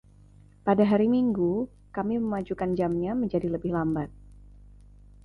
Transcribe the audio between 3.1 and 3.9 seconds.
menjadi lebih